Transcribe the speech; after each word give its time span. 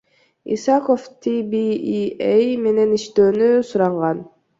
Исаков 0.53 1.03
ТВЕА 1.25 2.31
менен 2.63 2.95
иштөөнү 2.97 3.51
суранган. 3.73 4.25